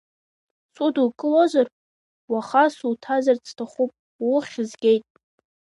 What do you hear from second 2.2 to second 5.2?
уаха суҭазарц сҭахуп, уххь згеит?